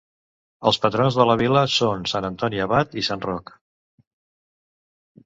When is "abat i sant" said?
2.65-3.21